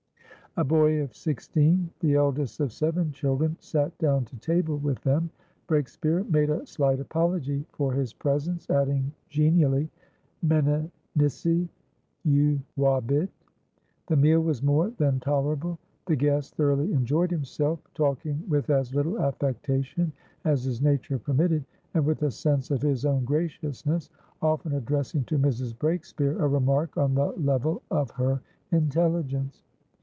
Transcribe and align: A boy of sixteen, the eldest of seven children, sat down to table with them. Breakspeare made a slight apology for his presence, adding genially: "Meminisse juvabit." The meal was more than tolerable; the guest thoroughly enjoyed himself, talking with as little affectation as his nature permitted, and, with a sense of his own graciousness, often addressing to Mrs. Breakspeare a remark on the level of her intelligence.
A 0.57 0.65
boy 0.65 0.99
of 1.01 1.15
sixteen, 1.15 1.89
the 2.01 2.15
eldest 2.15 2.59
of 2.59 2.73
seven 2.73 3.13
children, 3.13 3.55
sat 3.61 3.97
down 3.99 4.25
to 4.25 4.35
table 4.35 4.75
with 4.77 4.99
them. 4.99 5.29
Breakspeare 5.69 6.25
made 6.29 6.49
a 6.49 6.65
slight 6.67 6.99
apology 6.99 7.65
for 7.71 7.93
his 7.93 8.11
presence, 8.13 8.69
adding 8.69 9.13
genially: 9.29 9.89
"Meminisse 10.45 11.69
juvabit." 12.27 13.29
The 14.07 14.15
meal 14.17 14.41
was 14.41 14.61
more 14.61 14.89
than 14.97 15.21
tolerable; 15.21 15.79
the 16.05 16.17
guest 16.17 16.55
thoroughly 16.55 16.91
enjoyed 16.91 17.31
himself, 17.31 17.79
talking 17.93 18.43
with 18.49 18.69
as 18.69 18.93
little 18.93 19.21
affectation 19.21 20.11
as 20.43 20.65
his 20.65 20.81
nature 20.81 21.17
permitted, 21.17 21.63
and, 21.93 22.05
with 22.05 22.23
a 22.23 22.29
sense 22.29 22.71
of 22.71 22.81
his 22.81 23.05
own 23.05 23.23
graciousness, 23.23 24.09
often 24.41 24.73
addressing 24.73 25.23
to 25.23 25.39
Mrs. 25.39 25.73
Breakspeare 25.79 26.41
a 26.41 26.47
remark 26.49 26.97
on 26.97 27.15
the 27.15 27.31
level 27.37 27.83
of 27.89 28.11
her 28.11 28.41
intelligence. 28.73 29.63